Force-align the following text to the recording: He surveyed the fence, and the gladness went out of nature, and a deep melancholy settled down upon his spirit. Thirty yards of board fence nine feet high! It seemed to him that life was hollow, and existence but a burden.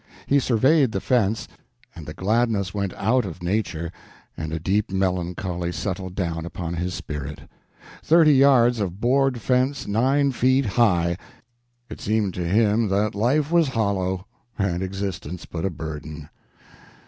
He 0.25 0.39
surveyed 0.39 0.93
the 0.93 0.99
fence, 0.99 1.47
and 1.95 2.07
the 2.07 2.13
gladness 2.15 2.73
went 2.73 2.91
out 2.95 3.23
of 3.23 3.43
nature, 3.43 3.91
and 4.35 4.51
a 4.51 4.57
deep 4.59 4.89
melancholy 4.89 5.71
settled 5.71 6.15
down 6.15 6.43
upon 6.43 6.73
his 6.73 6.95
spirit. 6.95 7.41
Thirty 8.01 8.33
yards 8.33 8.79
of 8.79 8.99
board 8.99 9.39
fence 9.41 9.85
nine 9.85 10.31
feet 10.31 10.65
high! 10.65 11.17
It 11.87 12.01
seemed 12.01 12.33
to 12.33 12.43
him 12.47 12.87
that 12.87 13.13
life 13.13 13.51
was 13.51 13.67
hollow, 13.77 14.25
and 14.57 14.81
existence 14.81 15.45
but 15.45 15.65
a 15.65 15.69
burden. 15.69 16.29